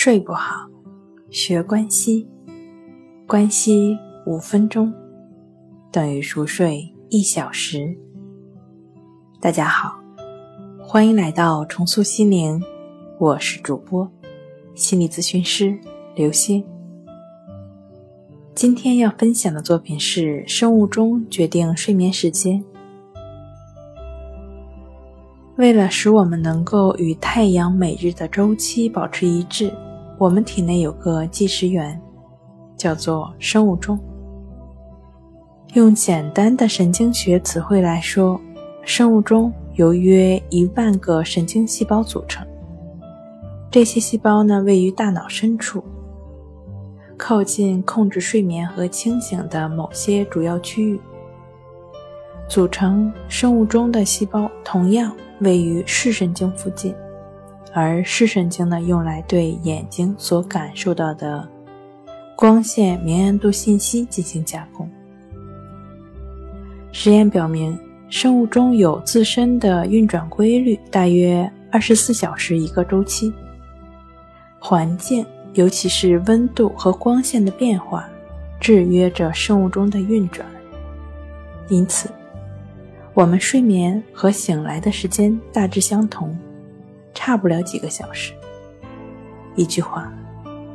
[0.00, 0.64] 睡不好，
[1.28, 2.24] 学关息，
[3.26, 4.94] 关息五分钟
[5.90, 7.98] 等于熟睡一小时。
[9.40, 9.98] 大家好，
[10.80, 12.62] 欢迎来到重塑心灵，
[13.18, 14.08] 我是主播
[14.76, 15.76] 心理咨询师
[16.14, 16.64] 刘星。
[18.54, 22.64] 今天要分享的作品是生物钟决定睡眠时间。
[25.56, 29.74] 为了使我们能够与太阳每日的周期保持一致，
[30.18, 32.00] 我们体内有个计时员，
[32.76, 33.98] 叫做生物钟。
[35.74, 38.40] 用简单的神经学词汇来说，
[38.82, 42.46] 生物钟由约一万个神经细胞组成。
[43.70, 45.84] 这些细胞呢，位于大脑深处，
[47.16, 51.00] 靠近控制睡眠和清醒的某些主要区域。
[52.48, 55.12] 组成生物钟的细胞同样。
[55.40, 56.92] 位于视神经附近，
[57.80, 61.48] 而视神经呢，用来对眼睛所感受到的
[62.34, 64.90] 光线明暗度信息进行加工。
[66.90, 73.32] 实验表明，生物钟有自身的运转规律，大约二十四小时一个周期。
[74.58, 78.08] 环境，尤其是温度和光线的变化，
[78.58, 80.44] 制约着生物钟的运转。
[81.68, 82.10] 因此。
[83.14, 86.36] 我们睡眠和醒来的时间大致相同，
[87.18, 88.32] 差不了几个小时。
[89.56, 90.08] 一句话，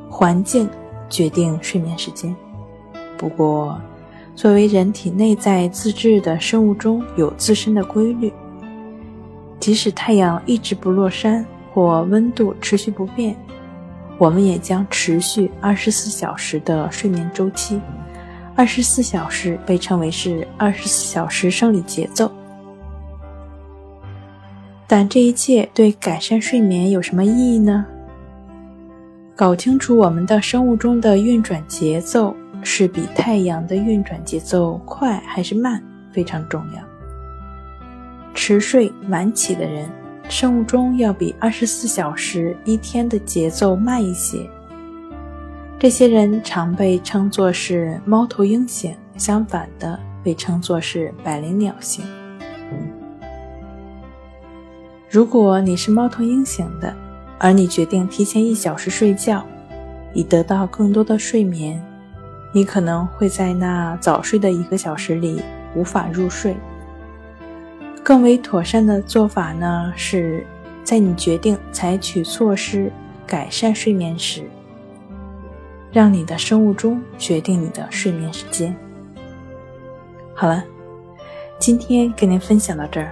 [0.09, 0.69] 环境
[1.09, 2.35] 决定睡眠时间。
[3.17, 3.79] 不过，
[4.35, 8.29] 作为人体内在自制的生物钟有自身的规律，
[9.57, 13.33] 即使太阳一直不落山或温度持续不变，
[14.17, 17.79] 我们也将持续二十四小时的睡眠周期。
[18.53, 22.29] 二十四小时被称为是二十四小时生理节奏，
[24.95, 27.83] 但这一切对改善睡眠有什么意义呢？
[29.35, 36.83] 搞清楚我们的生物钟的运转节奏是比太阳的运转节奏快还是慢非常重要。
[38.35, 39.89] 迟睡晚起的人，
[40.29, 44.47] 生物钟要比二十四小时一天的节奏慢一些。
[45.79, 52.05] 这些人常被称作是猫头鹰型，相反的被称作是百灵鸟型。
[55.13, 56.91] 如果你是猫头鹰型的，
[57.37, 59.45] 而你决定提前一小时睡觉，
[60.11, 61.79] 以得到更多的睡眠，
[62.51, 65.39] 你可能会在那早睡的一个小时里
[65.75, 66.55] 无法入睡。
[68.01, 70.43] 更为妥善的做法呢，是
[70.83, 72.91] 在你决定采取措施
[73.27, 74.41] 改善睡眠时。
[75.91, 78.75] 让你的生物钟决定你的睡眠时间。
[80.33, 80.63] 好了，
[81.59, 83.11] 今天跟您分享到这儿，